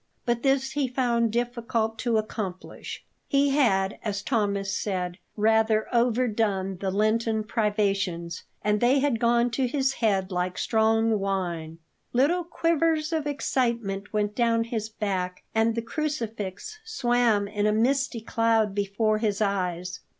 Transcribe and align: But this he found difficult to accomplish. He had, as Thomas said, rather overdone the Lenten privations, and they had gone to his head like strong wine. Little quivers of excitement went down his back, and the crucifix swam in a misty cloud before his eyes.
But 0.25 0.41
this 0.41 0.71
he 0.71 0.87
found 0.87 1.31
difficult 1.31 1.99
to 1.99 2.17
accomplish. 2.17 3.05
He 3.27 3.49
had, 3.49 3.99
as 4.03 4.23
Thomas 4.23 4.75
said, 4.75 5.19
rather 5.37 5.85
overdone 5.93 6.77
the 6.77 6.89
Lenten 6.89 7.43
privations, 7.43 8.41
and 8.63 8.79
they 8.81 8.97
had 8.97 9.19
gone 9.19 9.51
to 9.51 9.67
his 9.67 9.93
head 9.93 10.31
like 10.31 10.57
strong 10.57 11.19
wine. 11.19 11.77
Little 12.13 12.43
quivers 12.43 13.13
of 13.13 13.27
excitement 13.27 14.11
went 14.11 14.33
down 14.33 14.63
his 14.63 14.89
back, 14.89 15.43
and 15.53 15.75
the 15.75 15.83
crucifix 15.83 16.79
swam 16.83 17.47
in 17.47 17.67
a 17.67 17.71
misty 17.71 18.21
cloud 18.21 18.73
before 18.73 19.19
his 19.19 19.39
eyes. 19.39 19.99